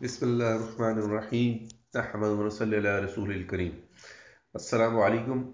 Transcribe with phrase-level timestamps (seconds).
[0.00, 1.56] بسم اللہ الرحمن الرحیم،
[1.94, 3.72] نحمد صلی اللہ رسول الکریم۔
[4.54, 5.50] السلام علیکم۔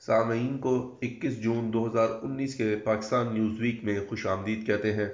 [0.00, 4.92] سامعین کو اکیس جون دو ہزار انیس کے پاکستان نیوز ویک میں خوش آمدید کہتے
[4.92, 5.08] ہیں۔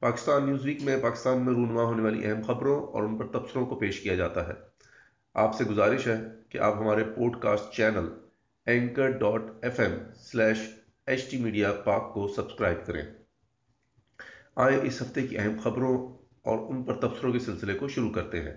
[0.00, 3.66] پاکستان نیوز ویک میں پاکستان میں رونما ہونے والی اہم خبروں اور ان پر تبصروں
[3.66, 4.54] کو پیش کیا جاتا ہے۔
[5.34, 7.04] آپ سے گزارش ہے کہ آپ ہمارے
[7.40, 8.08] podcast channel
[8.66, 10.58] anchor dot F M slash
[11.06, 13.02] H T media Pak کو سبسکرائب کریں۔
[14.56, 16.17] آئے اس ہفتے کی اہم خبروں
[16.48, 18.54] اور ان پر تبصروں کے سلسلے کو شروع کرتے ہیں۔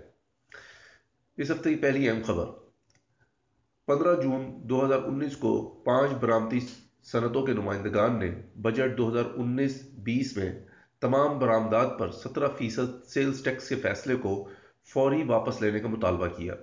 [1.36, 2.46] اس ہفتے کی پہلی اہم خبر،
[3.86, 5.52] پندرہ جون دو ہزار انیس کو
[5.86, 6.60] پانچ برامتی
[7.02, 10.52] صنعتوں کے نمائندگان نے بجٹ دو ہزار انیس بیس میں
[11.00, 14.48] تمام برآمدات پر سترہ فیصد سیلز ٹیکس کے فیصلے کو
[14.84, 16.54] فوری واپس لینے کا مطالبہ کیا۔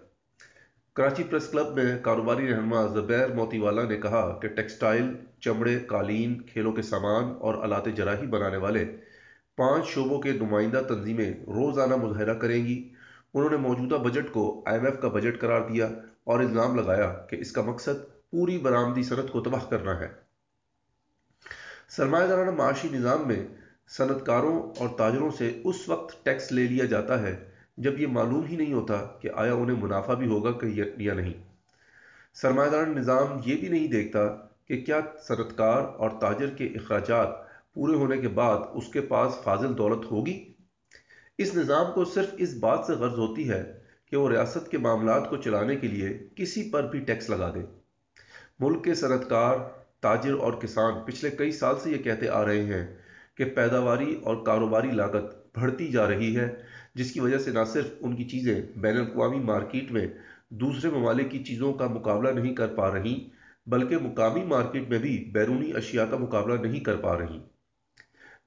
[0.94, 5.06] کراچی پریس کلب میں کاروباری رہنما زبیر موتی والا نے کہا کہ ٹیکسٹائل،
[5.40, 8.86] چمڑے، قالین، کھیلوں کے سامان اور آلات جراحی بنانے والے
[9.60, 12.78] پانچ شعبوں کے نمائندہ تنظیمیں روزانہ مظاہرہ کریں گی۔
[13.34, 15.88] انہوں نے موجودہ بجٹ کو آئی ایم ایف کا بجٹ قرار دیا
[16.24, 20.08] اور الزام لگایا کہ اس کا مقصد پوری برآمدی صنعت کو تباہ کرنا ہے۔
[21.90, 23.48] سرمایہ دارانہ معاشی نظام میں
[23.98, 27.36] صنعت کاروں اور تاجروں سے اس وقت ٹیکس لے لیا جاتا ہے
[27.78, 30.66] جب یہ معلوم ہی نہیں ہوتا کہ آیا انہیں منافع بھی ہوگا
[30.98, 31.34] یا نہیں۔
[32.34, 34.20] سرمایہ دارانہ نظام یہ بھی نہیں دیکھتا
[34.68, 39.34] کہ کیا صنعت کار اور تاجر کے اخراجات پورے ہونے کے بعد اس کے پاس
[39.44, 40.54] فاضل دولت ہوگی؟
[41.38, 43.64] اس نظام کو صرف اس بات سے غرض ہوتی ہے
[44.06, 47.60] کہ وہ ریاست کے معاملات کو چلانے کے لیے کسی پر بھی ٹیکس لگا دے۔
[48.60, 49.58] ملک کے صنعت کار
[50.00, 52.86] تاجر اور کسان پچھلے کئی سال سے یہ کہتے آ رہے ہیں
[53.36, 56.48] کہ پیداواری اور کاروباری لاگت بڑھتی جا رہی ہے،
[56.96, 60.08] جس کی وجہ سے نہ صرف ان کی چیزیں بین الاقوامی مارکیٹ میں
[60.50, 63.30] دوسرے ممالک کی چیزوں کا مقابلہ نہیں کر پا رہی
[63.68, 67.40] بلکہ مقامی مارکیٹ میں بھی بیرونی اشیاء کا مقابلہ نہیں کر پا رہی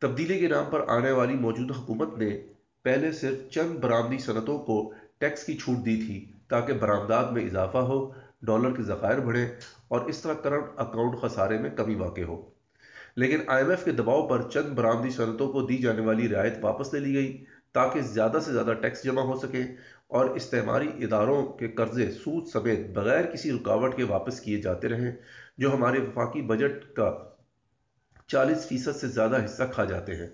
[0.02, 2.46] تبدیلی کے نام پر آنے والی موجودہ حکومت نے
[2.82, 7.78] پہلے صرف چند برآمدی صنعتوں کو ٹیکس کی چھوٹ دی تھی تاکہ برآمدات میں اضافہ
[7.78, 9.46] ہو، ڈالر کے ذخائر بڑھیں
[9.88, 12.50] اور اس طرح کرنٹ اکاؤنٹ خسارے میں کمی واقع ہو۔
[13.16, 16.54] لیکن آئی ایم ایف کے دباؤ پر چند برآمدی صنعتوں کو دی جانے والی رعایت
[16.60, 19.62] واپس لے لی گئی تاکہ زیادہ سے زیادہ ٹیکس جمع ہو سکے
[20.08, 25.12] اور استعماری اداروں کے قرضے سود سمیت بغیر کسی رکاوٹ کے واپس کیے جاتے رہیں،
[25.58, 27.31] جو ہمارے وفاقی بجٹ کا
[28.32, 30.28] چالیس فیصد سے زیادہ حصہ کھا جاتے ہیں۔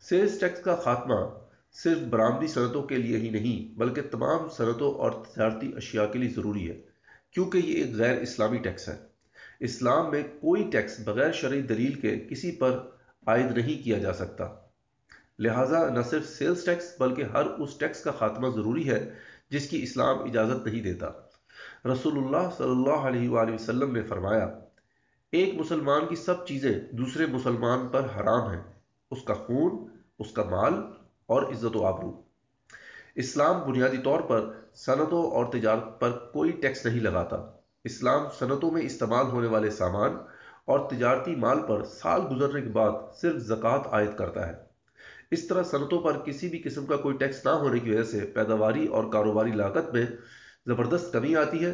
[0.00, 1.14] سیلز ٹیکس کا خاتمہ
[1.72, 6.28] صرف برآمدی صنعتوں کے لیے ہی نہیں، بلکہ تمام صنعتوں اور تجارتی اشیاء کے لیے
[6.28, 6.80] ضروری ہے،
[7.30, 8.96] کیونکہ یہ ایک غیر اسلامی ٹیکس ہے۔
[9.60, 12.80] اسلام میں کوئی ٹیکس بغیر شرعی دلیل کے کسی پر
[13.26, 14.48] عائد نہیں کیا جا سکتا۔
[15.38, 19.14] لہٰذا نہ صرف سیلز ٹیکس، بلکہ ہر اس ٹیکس کا خاتمہ ضروری ہے
[19.50, 21.06] جس کی اسلام اجازت نہیں دیتا۔
[21.92, 24.63] رسول اللہ صلی اللہ علیہ وآلہ وسلم نے فرمایا
[25.34, 28.62] ایک مسلمان کی سب چیزیں دوسرے مسلمان پر حرام ہیں۔
[29.10, 29.86] اس کا خون،
[30.18, 30.74] اس کا مال
[31.26, 32.22] اور عزت و آبرو۔
[33.14, 37.36] اسلام بنیادی طور پر صنعتوں اور تجارت پر کوئی ٹیکس نہیں لگاتا۔
[37.84, 40.10] اسلام صنعتوں میں استعمال ہونے والے سامان
[40.64, 44.52] اور تجارتی مال پر سال گزرنے کے بعد صرف زکوٰۃ عائد کرتا ہے۔
[45.30, 48.20] اس طرح صنعتوں پر کسی بھی قسم کا کوئی ٹیکس نہ ہونے کی وجہ سے
[48.20, 50.06] پیداواری اور کاروباری لاگت میں
[50.66, 51.70] زبردست کمی آتی ہے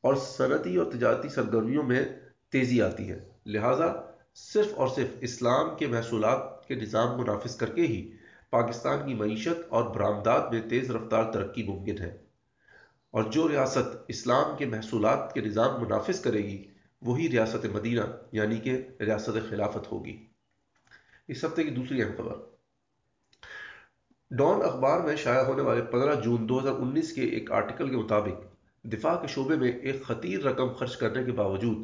[0.00, 2.04] اور صنعتی اور تجارتی سرگرمیوں میں
[2.50, 3.92] تیزی آتی ہے۔ لہٰذا
[4.34, 8.12] صرف اور صرف اسلام کے محصولات کے نظام کو نافذ کر کے ہی
[8.50, 12.16] پاکستان کی معیشت اور برآمدات میں تیز رفتار ترقی ممکن ہے۔
[13.10, 16.64] اور جو ریاست اسلام کے محصولات کے نظام کو نافذ کرے گی،
[17.02, 18.00] وہی ریاست مدینہ
[18.32, 20.26] یعنی کہ ریاست خلافت ہوگی۔
[21.28, 22.34] اس ہفتے کی دوسری اہم خبر۔
[24.30, 27.96] ڈان اخبار میں شائع ہونے والے پندرہ جون دو ہزار انیس کے ایک آرٹیکل کے
[27.96, 28.44] مطابق
[28.84, 31.76] دفاع کے شعبے میں ایک خطیر رقم خرچ کرنے کے باوجود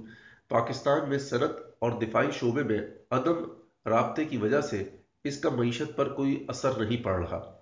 [0.48, 2.78] پاکستان میں صنعت اور دفاعی شعبے میں
[3.10, 3.44] عدم
[3.86, 4.84] رابطے کی وجہ سے
[5.24, 7.58] اس کا معیشت پر کوئی اثر نہیں پڑ رہا۔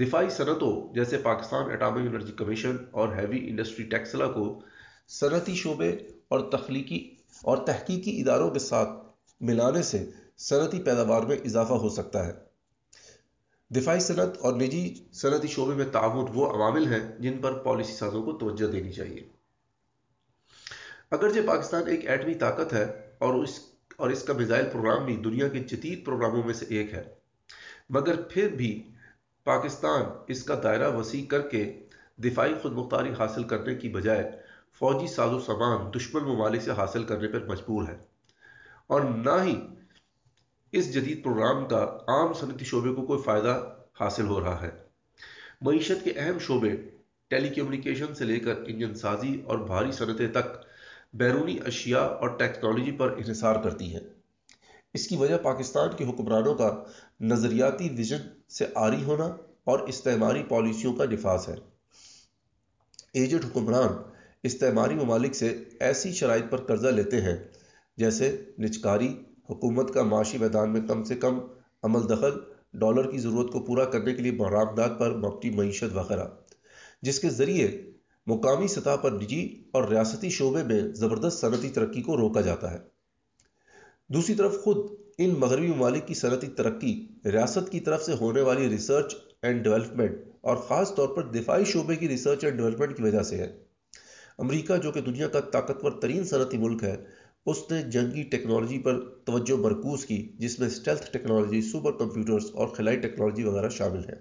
[0.00, 4.60] دفاعی صنعتوں جیسے پاکستان اٹامک انرجی کمیشن اور ہیوی انڈسٹری ٹیکسلا کو
[5.08, 5.88] صنعتی شعبے
[6.28, 8.90] اور تخلیقی اور تحقیقی اداروں کے ساتھ
[9.40, 12.32] ملانے سے صنعتی پیداوار میں اضافہ ہو سکتا ہے۔
[13.70, 18.22] دفاعی صنعت اور نجی صنعتی شعبے میں تعاون وہ عوامل ہیں جن پر پالیسی سازوں
[18.22, 19.37] کو توجہ دینی چاہیے۔
[21.10, 22.84] اگرچہ پاکستان ایک ایٹمی طاقت ہے
[23.18, 23.58] اور اس
[23.96, 27.02] اور اس کا میزائل پروگرام بھی دنیا کے جدید پروگراموں میں سے ایک ہے،
[27.90, 28.90] مگر پھر بھی
[29.44, 31.80] پاکستان اس کا دائرہ وسیع کر کے
[32.18, 34.30] دفاعی خود مختاری حاصل کرنے کی بجائے
[34.78, 37.96] فوجی ساز و سامان، دشمن ممالک سے حاصل کرنے پر مجبور ہے۔
[38.86, 39.56] اور نہ ہی
[40.72, 44.70] اس جدید پروگرام کا عام صنعتی شعبے کو کوئی فائدہ حاصل ہو رہا ہے۔
[45.60, 46.76] معیشت کے اہم شعبے
[47.30, 50.67] ٹیلی کمیونیکیشن سے لے کر انجن سازی اور بھاری صنعتیں تک
[51.12, 54.00] بیرونی اشیاء اور ٹیکنالوجی پر انحصار کرتی ہے
[54.94, 56.84] اس کی وجہ پاکستان کے حکمرانوں کا
[57.20, 58.18] نظریاتی ویژن
[58.48, 61.54] سے آری ہونا اور استعماری پالیسیوں کا نفاذ ہے۔
[63.12, 63.92] ایجنٹ حکمران
[64.42, 67.36] استعماری ممالک سے ایسی شرائط پر قرضہ لیتے ہیں،
[67.96, 69.08] جیسے نچکاری،
[69.50, 71.38] حکومت کا معاشی میدان میں کم سے کم
[71.82, 72.30] عمل دخل،
[72.74, 76.24] ڈالر کی ضرورت کو پورا کرنے کے لیے برآمدات پر مبنی معیشت وغیرہ۔
[77.02, 77.92] جس کے ذریعے
[78.28, 82.78] مقامی سطح پر نجی اور ریاستی شعبے میں زبردست صنعتی ترقی کو روکا جاتا ہے۔
[84.08, 84.76] دوسری طرف خود
[85.18, 90.10] ان مغربی ممالک کی صنعتی ترقی ریاست کی طرف سے ہونے والی ریسرچ اینڈ ڈیولپمنٹ
[90.40, 93.58] اور خاص طور پر دفاعی شعبے کی ریسرچ اینڈ ڈیولپمنٹ کی وجہ سے ہے۔
[94.38, 97.04] امریکہ، جو کہ دنیا کا طاقتور ترین صنعتی ملک ہے،
[97.46, 102.68] اس نے جنگی ٹیکنالوجی پر توجہ مرکوز کی، جس میں اسٹیلتھ ٹیکنالوجی سپر کمپیوٹرز اور
[102.68, 104.14] خلائی ٹیکنالوجی وغیرہ شامل ہے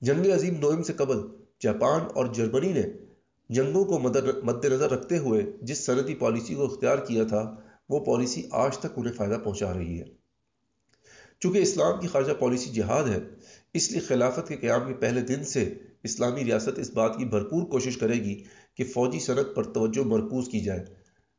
[0.00, 1.16] جنگ عظیم دوئم سے قبل
[1.62, 2.82] جاپان اور جرمنی نے
[3.48, 3.98] جنگوں کو
[4.42, 7.56] مد نظر رکھتے ہوئے جس صنعتی پالیسی کو اختیار کیا تھا،
[7.88, 10.04] وہ پالیسی آج تک انہیں فائدہ پہنچا رہی ہے۔
[11.40, 13.18] چونکہ اسلام کی خارجہ پالیسی جہاد ہے،
[13.74, 17.62] اس لیے خلافت کے قیام کے پہلے دن سے اسلامی ریاست اس بات کی بھرپور
[17.62, 18.44] کوشش کرے گی
[18.74, 20.84] کہ فوجی صنعت پر توجہ مرکوز کی جائے،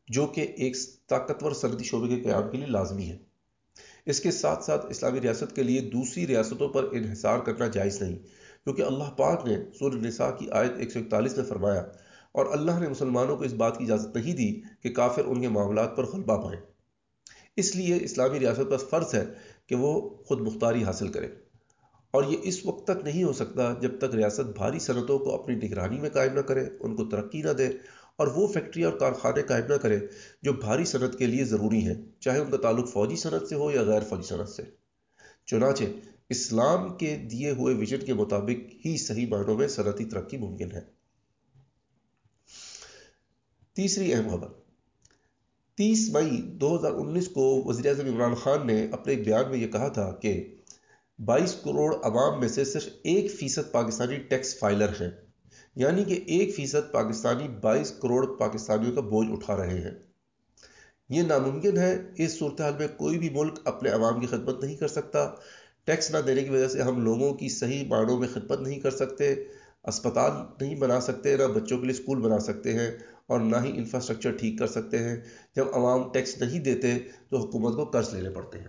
[0.07, 0.77] جو کہ ایک
[1.07, 3.17] طاقتور صنعتی شعبے کے قیام کے لیے لازمی ہے۔
[4.05, 8.19] اس کے ساتھ ساتھ اسلامی ریاست کے لیے دوسری ریاستوں پر انحصار کرنا جائز نہیں۔
[8.67, 11.83] کیونکہ اللہ پاک نے سور النساء کی آیت 141 میں فرمایا،
[12.35, 14.49] اور اللہ نے مسلمانوں کو اس بات کی اجازت نہیں دی
[14.83, 16.59] کہ کافر ان کے معاملات پر غلبہ پائیں۔
[17.57, 19.23] اس لیے اسلامی ریاست پر فرض ہے
[19.67, 19.93] کہ وہ
[20.25, 21.27] خود مختاری حاصل کرے
[22.13, 25.55] اور یہ اس وقت تک نہیں ہو سکتا جب تک ریاست بھاری صنعتوں کو اپنی
[25.57, 27.67] نگرانی میں قائم نہ کرے، ان کو ترقی نہ دے،
[28.19, 29.99] اور وہ فیکٹری اور کارخانے قائم نہ کرے
[30.43, 33.71] جو بھاری صنعت کے لیے ضروری ہیں، چاہے ان کا تعلق فوجی صنعت سے ہو
[33.71, 34.63] یا غیر فوجی صنعت سے۔
[35.47, 35.83] چنانچہ
[36.29, 40.81] اسلام کے دیے ہوئے ویژن کے مطابق ہی صحیح معنوں میں صنعتی ترقی ممکن ہے۔
[43.73, 44.47] تیسری اہم خبر،
[45.77, 49.57] تیس مئی دو ہزار انیس کو وزیر اعظم عمران خان نے اپنے ایک بیان میں
[49.57, 50.55] یہ کہا تھا کہ
[51.19, 55.09] بائیس کروڑ عوام میں سے صرف ایک فیصد پاکستانی ٹیکس فائلر ہیں
[55.75, 59.91] یعنی کہ ایک فیصد پاکستانی بائیس کروڑ پاکستانیوں کا بوجھ اٹھا رہے ہیں۔
[61.09, 64.87] یہ ناممکن ہے، اس صورتحال میں کوئی بھی ملک اپنے عوام کی خدمت نہیں کر
[64.87, 65.29] سکتا
[65.87, 68.91] ٹیکس نہ دینے کی وجہ سے ہم لوگوں کی صحیح معنوں میں خدمت نہیں کر
[68.91, 69.35] سکتے،
[69.83, 70.31] اسپتال
[70.61, 72.91] نہیں بنا سکتے، نہ بچوں کے لیے اسکول بنا سکتے ہیں
[73.27, 75.21] اور نہ ہی انفراسٹرکچر ٹھیک کر سکتے ہیں۔
[75.55, 76.99] جب عوام ٹیکس نہیں دیتے
[77.29, 78.67] تو حکومت کو قرض لینے پڑتے ہیں۔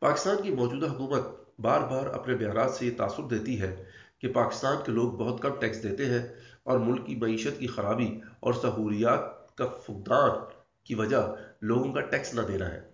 [0.00, 1.22] پاکستان کی موجودہ حکومت
[1.58, 3.84] بار بار اپنے بیانات سے یہ تاثر دیتی ہے
[4.18, 6.26] کہ پاکستان کے لوگ بہت کم ٹیکس دیتے ہیں
[6.62, 10.30] اور ملک کی معیشت کی خرابی اور سہولیات کا فقدان
[10.84, 12.85] کی وجہ لوگوں کا ٹیکس نہ دینا ہے۔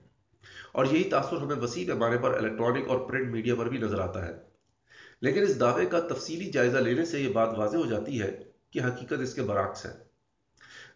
[0.72, 4.26] اور یہی تاثر ہمیں وسیع پیمانے پر الیکٹرانک اور پرنٹ میڈیا پر بھی نظر آتا
[4.26, 4.32] ہے۔
[5.20, 8.80] لیکن اس دعوے کا تفصیلی جائزہ لینے سے یہ بات واضح ہو جاتی ہے کہ
[8.80, 9.90] حقیقت اس کے برعکس ہے۔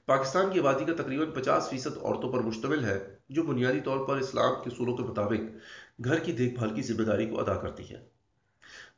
[0.07, 4.17] پاکستان کی آبادی کا تقریباً پچاس فیصد عورتوں پر مشتمل ہے، جو بنیادی طور پر
[4.17, 5.57] اسلام کے اصولوں کے مطابق
[6.05, 8.07] گھر کی دیکھ بھال کی ذمہ داری کو ادا کرتی ہے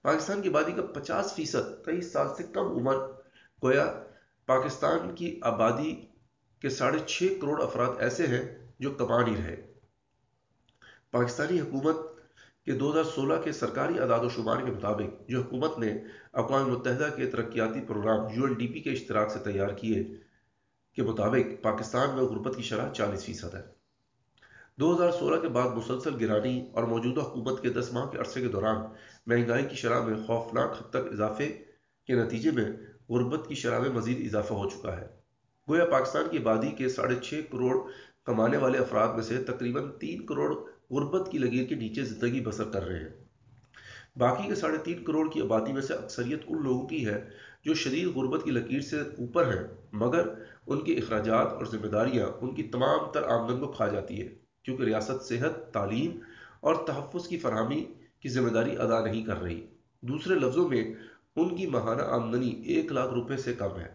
[0.02, 2.94] پاکستان کی آبادی کا پچاس فیصد تیئیس سال سے کم عمر
[3.62, 4.04] گویا
[4.46, 6.06] پاکستان کی آبادی
[6.60, 9.68] کے ساڑھے چھ کروڑ افراد ایسے ہیں جو کما نہیں رہے۔
[11.10, 11.96] پاکستانی حکومت
[12.64, 15.99] کے دو ہزار سولہ کے سرکاری اعداد و شمار کے مطابق جو حکومت نے
[16.32, 20.05] اقوام متحدہ کے ترقیاتی programme U N D P کے اشتراک سے تیار کیے
[20.93, 23.62] کے مطابق پاکستان میں غربت کی شرح چالیس فیصد ہے۔
[24.76, 28.40] دو ہزار سولہ کے بعد مسلسل گرانی اور موجودہ حکومت کے دس ماہ کے عرصے
[28.40, 28.76] کے دوران
[29.26, 31.48] مہنگائی کی شرح میں خوفناک حد تک اضافے
[32.06, 32.72] کے نتیجے میں
[33.08, 35.06] غربت کی شرح میں مزید اضافہ ہو چکا ہے۔
[35.69, 37.77] گویا پاکستان کی آبادی کے ساڑھے چھ کروڑ
[38.24, 40.55] کمانے والے افراد میں سے تقریباً تین کروڑ
[40.90, 43.08] غربت کی لگیر کے نیچے زندگی بسر کر رہے ہیں۔
[44.16, 47.28] باقی کے ساڑھے تین کروڑ کی آبادی میں سے اکثریت ان لوگوں کی ہے
[47.64, 50.28] جو شدید غربت کی لکیر سے اوپر ہیں، مگر
[50.66, 54.28] ان کے اخراجات اور ذمہ داریاں ان کی تمام تر آمدن کو کھا جاتی ہے
[54.62, 56.18] کیونکہ ریاست، صحت، تعلیم
[56.60, 57.84] اور تحفظ کی فراہمی
[58.20, 59.66] کی ذمہ داری ادا نہیں کر رہی۔
[60.00, 60.94] دوسرے لفظوں میں،
[61.36, 63.88] ان کی ماہانہ آمدنی ایک لاکھ روپے سے کم ہے۔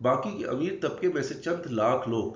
[0.00, 2.32] باقی کے امیر طبقے میں سے چند لاکھ لوگ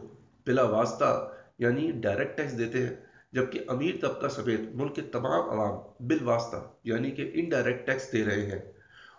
[0.47, 6.07] بلا واسطہ یعنی ڈائریکٹ ٹیکس دیتے ہیں۔ جبکہ امیر طبقہ سمیت ملک کے تمام عوام
[6.09, 8.73] بال واسطہ یعنی کہ انڈائریکٹ ٹیکس دے رہے ہیں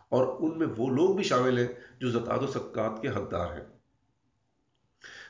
[0.10, 1.68] اور ان میں وہ لوگ بھی شامل ہیں
[2.00, 3.66] جو زکات و سکات کے حقدار ہیں۔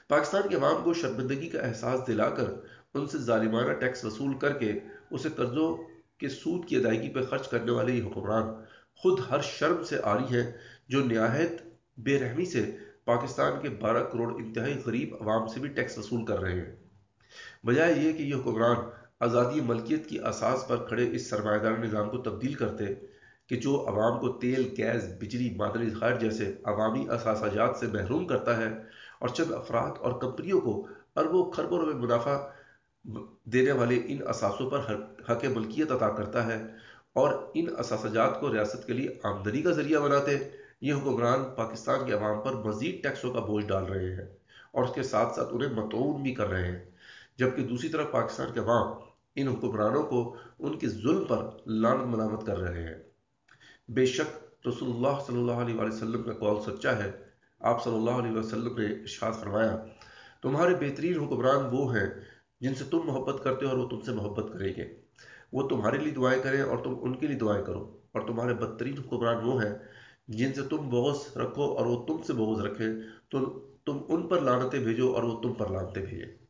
[0.07, 2.49] پاکستان کے عوام کو شرمندگی کا احساس دلا کر
[2.93, 4.79] ان سے ظالمانہ ٹیکس وصول کر کے
[5.11, 5.77] اسے قرضوں
[6.17, 8.63] کے سود کی ادائیگی پر خرچ کرنے والے یہ حکمران
[8.95, 10.51] خود ہر شرم سے آری ہیں
[10.87, 11.51] جو نہایت
[11.97, 16.39] بے رحمی سے پاکستان کے بارہ کروڑ انتہائی غریب عوام سے بھی ٹیکس وصول کر
[16.39, 16.86] رہے ہیں۔
[17.63, 18.75] بجائے یہ کہ یہ حکمران
[19.19, 22.85] آزادی ملکیت کی اساس پر کھڑے اس سرمایہ دار نظام کو تبدیل کرتے
[23.47, 28.57] کہ جو عوام کو تیل، گیس، بجلی، معدنی ذخائر جیسے عوامی اثاثاجات سے محروم کرتا
[28.57, 28.67] ہے
[29.19, 32.37] اور چند افراد اور کمپنیوں کو اربوں خربوں منافع
[33.45, 34.79] دینے والے ان اثاثوں پر
[35.29, 36.67] حق ملکیت عطا کرتا ہے
[37.13, 40.37] اور ان اثاثجات کو ریاست کے لیے آمدنی کا ذریعہ بناتے
[40.81, 44.25] یہ حکمران پاکستان کے عوام پر مزید ٹیکسوں کا بوجھ ڈال رہے ہیں
[44.71, 46.79] اور اس کے ساتھ ساتھ انہیں متعون بھی کر رہے ہیں۔
[47.37, 48.97] جبکہ دوسری طرف پاکستان کے عوام
[49.35, 52.95] ان حکمرانوں کو ان کے ظلم پر لانت ملامت کر رہے ہیں۔
[53.87, 57.11] بے شک رسول اللہ صلی اللہ علیہ وسلم کا قول سچا ہے۔
[57.59, 59.85] آپ صلی اللہ علیہ وسلم نے اشخاص فرمایا،
[60.41, 62.07] تمہارے بہترین حکمران وہ ہیں
[62.61, 64.95] جن سے تم محبت کرتے ہو اور وہ تم سے محبت کریں گے۔
[65.53, 68.97] وہ تمہارے لیے دعائیں کریں اور تم ان کے لیے دعائیں کرو۔ اور تمہارے بدترین
[68.97, 69.75] حکمران وہ ہیں
[70.27, 72.87] جن سے تم بغض رکھو اور وہ تم سے بغض رکھیں۔
[73.29, 73.39] تو
[73.85, 76.46] تم ان پر لانتیں بھیجو اور وہ تم پر لانتیں بھیجیں۔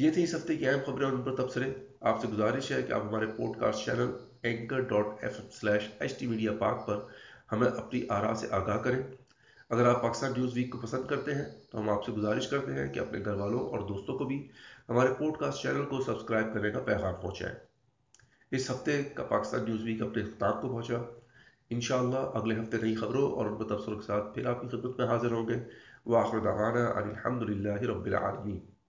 [0.00, 2.82] یہ تھی اس ہفتے کی اہم خبریں اور ان پر تبصرے۔ آپ سے گزارش ہے
[2.82, 3.26] کہ آپ ہمارے
[3.60, 4.10] podcast channel
[4.42, 6.98] anchor dot F M slash H T media Pak پر
[7.52, 9.02] ہمیں اپنی آراء سے آگاہ کریں۔
[9.70, 12.72] اگر آپ پاکستان نیوز ویک کو پسند کرتے ہیں تو ہم آپ سے گزارش کرتے
[12.72, 14.48] ہیں کہ اپنے گھر والوں اور دوستوں کو بھی
[14.88, 17.56] ہمارے پوڈ کاسٹ چینل کو سبسکرائب کرنے کا پیغام پہنچائیں۔
[18.50, 20.96] اس ہفتے کا پاکستان نیوز ویک اپنے اختتام کو پہنچا۔
[21.70, 24.98] انشاءاللہ اگلے ہفتے نئی خبروں اور ان پر تبصروں کے ساتھ پھر آپ کی خدمت
[24.98, 25.54] میں حاضر ہوں گے۔
[26.06, 28.79] وآخر دعوانا الحمد للہ رب العالمین۔